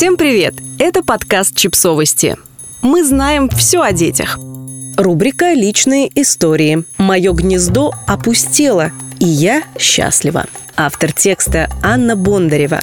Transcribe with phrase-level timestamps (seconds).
[0.00, 0.54] Всем привет!
[0.78, 2.38] Это подкаст «Чипсовости».
[2.80, 4.38] Мы знаем все о детях.
[4.96, 6.84] Рубрика «Личные истории».
[6.96, 10.46] Мое гнездо опустело, и я счастлива.
[10.74, 12.80] Автор текста Анна Бондарева.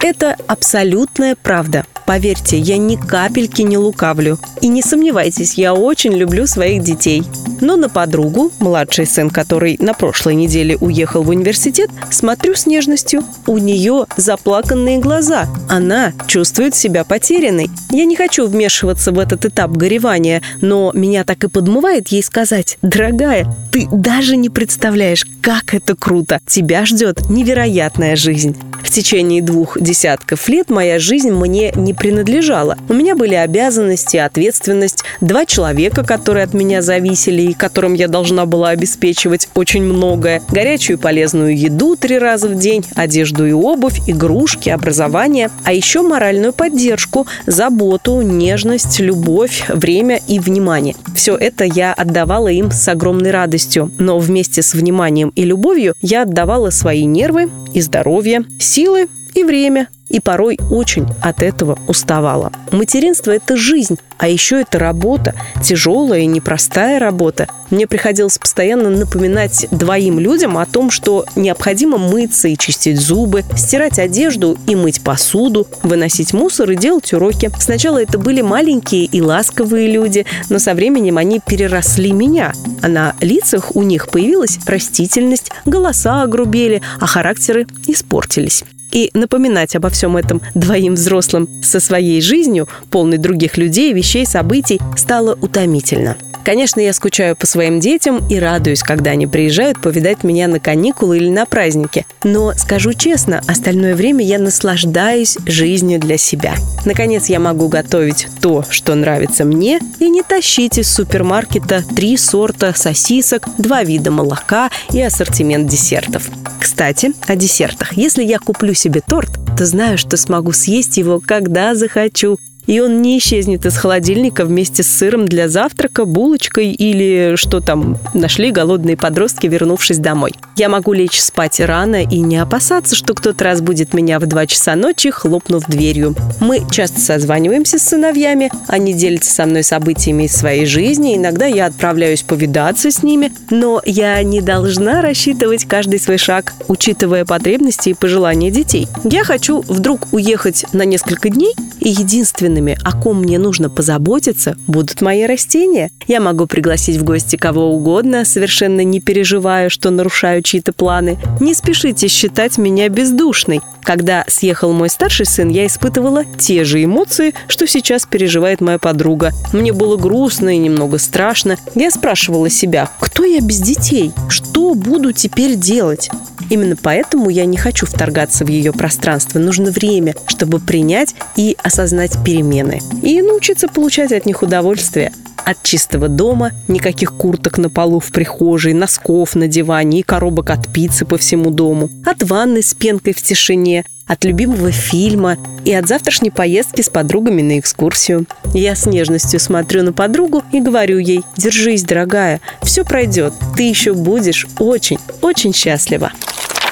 [0.00, 1.84] Это абсолютная правда.
[2.06, 4.38] Поверьте, я ни капельки не лукавлю.
[4.60, 7.24] И не сомневайтесь, я очень люблю своих детей.
[7.60, 13.24] Но на подругу, младший сын, который на прошлой неделе уехал в университет, смотрю с нежностью.
[13.46, 15.48] У нее заплаканные глаза.
[15.68, 17.70] Она чувствует себя потерянной.
[17.90, 22.78] Я не хочу вмешиваться в этот этап горевания, но меня так и подмывает ей сказать,
[22.82, 26.40] «Дорогая, ты даже не представляешь, как это круто.
[26.46, 28.56] Тебя ждет невероятная жизнь».
[28.82, 32.76] В течение двух десятков лет моя жизнь мне не принадлежала.
[32.88, 38.46] У меня были обязанности, ответственность, два человека, которые от меня зависели и которым я должна
[38.46, 44.68] была обеспечивать очень многое, горячую полезную еду три раза в день, одежду и обувь, игрушки,
[44.68, 50.94] образование, а еще моральную поддержку, заботу, нежность, любовь, время и внимание.
[51.26, 56.22] Все это я отдавала им с огромной радостью, но вместе с вниманием и любовью я
[56.22, 62.52] отдавала свои нервы и здоровье, силы и время, и порой очень от этого уставала.
[62.70, 67.48] Материнство– это жизнь, а еще это работа, тяжелая и непростая работа.
[67.70, 73.98] Мне приходилось постоянно напоминать двоим людям о том, что необходимо мыться и чистить зубы, стирать
[73.98, 77.50] одежду и мыть посуду, выносить мусор и делать уроки.
[77.58, 83.14] Сначала это были маленькие и ласковые люди, но со временем они переросли меня, а на
[83.20, 88.64] лицах у них появилась растительность, голоса огрубели, а характеры испортились.
[88.92, 94.80] И напоминать обо всем этом двоим взрослым со своей жизнью, полной других людей, вещей, событий,
[94.96, 96.16] стало утомительно.
[96.46, 101.16] Конечно, я скучаю по своим детям и радуюсь, когда они приезжают повидать меня на каникулы
[101.16, 102.06] или на праздники.
[102.22, 106.54] Но, скажу честно, остальное время я наслаждаюсь жизнью для себя.
[106.84, 112.72] Наконец, я могу готовить то, что нравится мне, и не тащить из супермаркета три сорта
[112.76, 116.30] сосисок, два вида молока и ассортимент десертов.
[116.76, 117.94] Кстати, о десертах.
[117.94, 123.02] Если я куплю себе торт, то знаю, что смогу съесть его, когда захочу, и он
[123.02, 128.96] не исчезнет из холодильника вместе с сыром для завтрака, булочкой или что там нашли голодные
[128.96, 130.32] подростки, вернувшись домой.
[130.56, 134.74] Я могу лечь спать рано и не опасаться, что кто-то разбудит меня в 2 часа
[134.74, 136.14] ночи, хлопнув дверью.
[136.40, 141.66] Мы часто созваниваемся с сыновьями, они делятся со мной событиями из своей жизни, иногда я
[141.66, 147.94] отправляюсь повидаться с ними, но я не должна рассчитывать каждый свой шаг, учитывая потребности и
[147.94, 148.88] пожелания детей.
[149.04, 154.56] Я хочу вдруг уехать на несколько дней, и единственное единственными, о ком мне нужно позаботиться,
[154.66, 155.90] будут мои растения.
[156.06, 161.18] Я могу пригласить в гости кого угодно, совершенно не переживая, что нарушаю чьи-то планы.
[161.40, 163.60] Не спешите считать меня бездушной.
[163.82, 169.32] Когда съехал мой старший сын, я испытывала те же эмоции, что сейчас переживает моя подруга.
[169.52, 171.56] Мне было грустно и немного страшно.
[171.74, 174.12] Я спрашивала себя, кто я без детей?
[174.28, 176.10] Что буду теперь делать?
[176.50, 179.38] Именно поэтому я не хочу вторгаться в ее пространство.
[179.38, 182.80] Нужно время, чтобы принять и осознать перемены.
[183.02, 185.12] И научиться получать от них удовольствие.
[185.44, 190.72] От чистого дома, никаких курток на полу в прихожей, носков на диване и коробок от
[190.72, 191.88] пиццы по всему дому.
[192.04, 197.42] От ванны с пенкой в тишине, от любимого фильма и от завтрашней поездки с подругами
[197.42, 198.26] на экскурсию.
[198.54, 203.94] Я с нежностью смотрю на подругу и говорю ей, держись, дорогая, все пройдет, ты еще
[203.94, 206.12] будешь очень, очень счастлива.